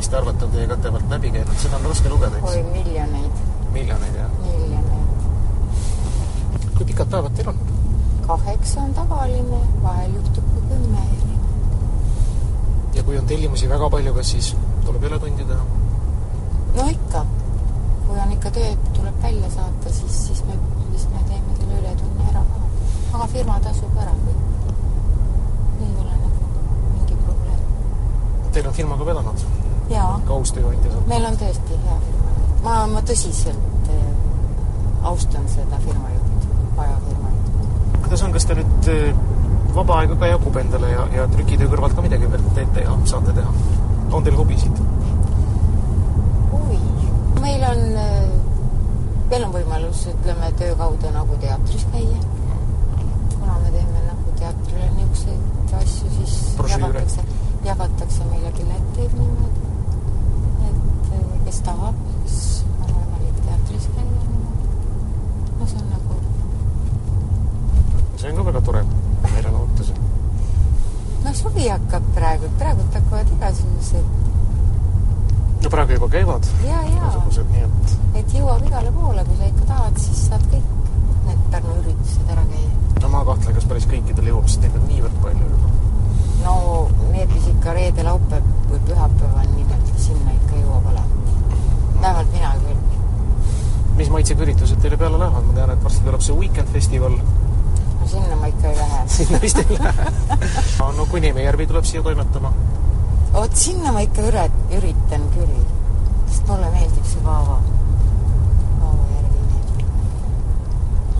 [0.00, 2.54] mis te arvate, on teie käte pealt läbi käinud, seda on raske lugeda, eks?
[2.54, 3.40] oi, miljoneid.
[3.74, 4.30] miljoneid, jah?
[4.46, 5.08] miljoneid.
[6.78, 7.58] kui pikad päevad teil on?
[8.24, 11.04] kaheksa on tavaline, vahel juhtub ka kümme.
[12.96, 14.48] ja kui on tellimusi väga palju, kas siis
[14.88, 15.64] tuleb ületundi teha?
[16.80, 17.24] no ikka,
[18.08, 20.54] kui on ikka tööd, tuleb välja saata, siis, siis me,
[20.96, 22.58] siis me teeme selle ületunni ära ka.
[23.18, 24.42] aga firma tasub ära kõik.
[25.84, 26.38] ei ole nagu
[26.94, 27.60] mingi probleem.
[28.54, 29.59] Teil on firmaga vedanud?
[29.90, 30.14] Jaa.
[30.28, 31.10] kaus tööandja saab?
[31.14, 32.36] meil on tõesti hea firma.
[32.64, 34.08] ma, ma tõsiselt äh,
[35.12, 37.20] austan seda firma juhti, Paja firma
[38.10, 39.18] kuidas on, kas te nüüd eh,
[39.70, 43.34] vaba aega ka jagub endale ja, ja trükitöö kõrvalt ka midagi veel teete ja saate
[43.36, 43.52] teha?
[44.10, 44.80] on teil hobisid?
[46.50, 46.78] huvi?
[47.38, 48.32] meil on, eh,
[49.30, 52.18] meil on võimalus, ütleme, töö kaudu nagu teatris käia.
[53.36, 56.82] kuna me teeme nagu teatrile niisuguseid asju, siis Brošüüre.
[56.82, 57.26] jagatakse,
[57.70, 59.69] jagatakse meile pileteid niimoodi.
[61.50, 61.96] Kes tahab,
[62.30, 64.36] siis on võimalik teatris niimoodi.
[65.58, 66.18] no see on nagu
[68.20, 68.82] see on ka väga tore
[69.24, 69.90] meelelahutus.
[71.24, 74.06] no suvi hakkab praegu, praegult hakkavad igasugused
[75.64, 79.50] no praegu juba käivad ja, ja, igasugused, nii et et jõuab igale poole, kui sa
[79.50, 80.68] ikka tahad, siis saad kõik
[81.26, 82.72] need Pärnu üritused ära käia.
[83.02, 85.68] no ma kahtlen, kas päris kõikidel jõuab, sest neid on niivõrd palju juba.
[86.46, 86.54] no
[87.10, 91.19] need, mis ikka reede, laupäev või pühapäev on nimelt, sinna ikka jõuab alati.
[92.02, 92.76] Vähemalt mina küll.
[93.96, 97.16] mis maitsega üritused teile peale lähevad, ma tean, et varsti tuleb see Weekend festival,
[98.00, 99.00] no sinna ma ikka ei lähe.
[99.16, 100.06] sinna vist ei lähe.
[100.96, 102.52] no Kunimejärvi tuleb siia toimetama.
[103.34, 104.46] vot sinna ma ikka üre-,
[104.78, 105.58] üritan küll,
[106.30, 107.58] sest mulle meeldib see Vaava,
[108.80, 109.84] Vaava järvi meeldib.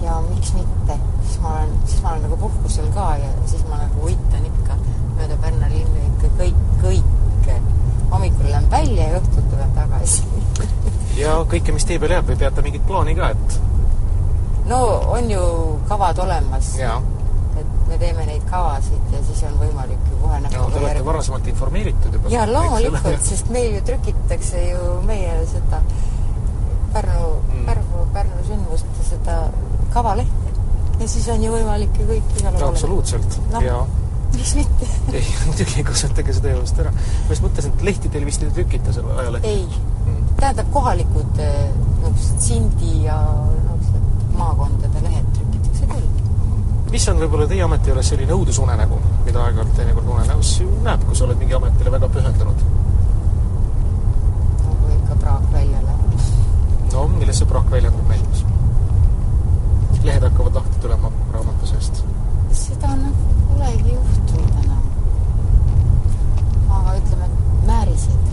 [0.07, 3.83] ja miks mitte, siis ma olen, siis ma olen nagu puhkusel ka ja siis ma
[3.85, 4.81] nagu uitan ikka
[5.19, 7.61] mööda Pärnu linna ikka kõik, kõike.
[8.11, 9.50] hommikul lähen välja ja õhtul
[10.01, 10.23] tagasi.
[11.21, 13.57] ja kõike, mis tee peale jääb või peate mingit plaani ka, et
[14.71, 14.83] no
[15.15, 15.47] on ju
[15.89, 17.01] kavad olemas, jaa,
[17.61, 21.05] et me teeme neid kavasid ja siis on võimalik ju kohe no te näpuga olete
[21.05, 22.33] varasemalt informeeritud juba.
[22.33, 25.83] ja loomulikult, sest meil ju trükitakse ju meie seda
[26.91, 27.67] Pärnu Mm.
[27.67, 29.35] Pärnu, Pärnu sündmuste seda
[29.93, 30.55] kavalehte.
[31.01, 32.71] ja siis on ju võimalik ju kõik igale poole.
[32.73, 33.63] absoluutselt Noh.
[33.63, 33.77] ja
[34.35, 34.89] miks mitte?
[35.13, 36.93] ei, muidugi kasutage seda jõust ära.
[36.95, 39.49] ma just mõtlesin, et lehti teil vist ei trükita seal ajalehti.
[39.49, 39.67] ei,
[40.41, 41.57] tähendab kohalikud eh,
[42.03, 46.07] niisugused Sindi ja niisugused maakondade lehed trükitakse küll.
[46.95, 50.55] mis on võib-olla teie ameti juures selline õudusunenägu, mida aeg-ajalt teinekord unenäos
[50.87, 52.65] näeb, kui sa oled mingi ametile väga pühendunud?
[54.65, 56.25] nagu ikka praak välja läheb.
[56.95, 58.47] no milles see praak väljendub näiteks?
[60.05, 62.05] lehed hakkavad lahti tulema raamatu seest.
[62.71, 64.83] Seda nagu polegi juhtunud enam.
[66.77, 68.29] aga ütleme, et määrised,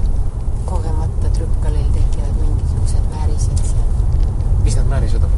[0.69, 3.87] kogemata trükkalil tekivad mingisugused määrised seal.
[4.65, 5.33] mis need määrised on?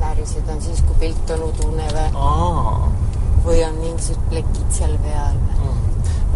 [0.00, 2.08] määrised on siis, kui pilt on udune või,
[3.46, 5.76] või on mingisugused plekid seal peal või.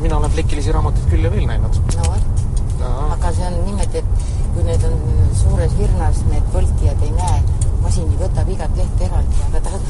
[0.05, 1.83] mina olen plekilisi raamatuid küll ja veel näinud.
[1.97, 4.97] no vot, aga see on niimoodi, et kui need on
[5.43, 7.43] suures virnas, need voltijad ei näe,
[7.83, 9.81] masin ju võtab igat lehte eraldi, aga ta,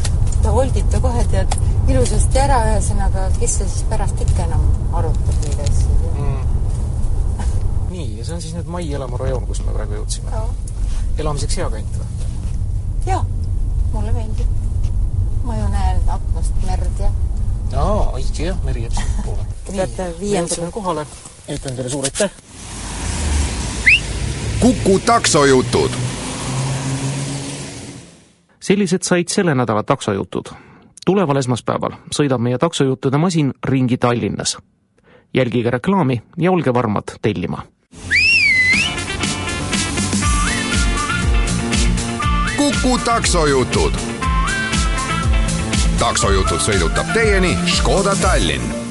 [0.45, 1.57] ta voldib ta kohe tead
[1.91, 4.65] ilusasti ära, ühesõnaga, kes see siis pärast ikka enam
[5.01, 6.13] arutab neid asju.
[6.13, 6.45] mm..
[7.91, 10.45] nii, ja see on siis nüüd Mai elamu rajoon, kus me praegu jõudsime.
[11.19, 12.31] elamiseks hea kant või?
[13.11, 13.25] jaa,
[13.93, 14.57] mulle meeldib.
[15.45, 17.11] ma ju näen aknast merd ja
[17.77, 19.47] aa, õige jah, meri jääb sinnapoole.
[19.67, 21.07] Te peate viiendal- jõudsime kohale,
[21.49, 22.31] ütlen teile suur aitäh.
[24.63, 25.91] Kuku taksojutud.
[28.63, 30.47] Sellised said selle nädala taksojutud.
[31.07, 34.59] tuleval esmaspäeval sõidab meie taksojuttude masin ringi Tallinnas.
[35.35, 37.63] jälgige reklaami ja olge varmad tellima
[42.57, 43.93] Kuku taksojutud.
[45.99, 48.82] taksojutud sõidutab teieni Škoda Tallinn